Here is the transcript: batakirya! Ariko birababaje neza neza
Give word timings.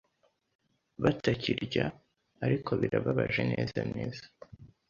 batakirya! 1.03 1.85
Ariko 2.45 2.71
birababaje 2.81 3.41
neza 3.51 3.79
neza 3.93 4.23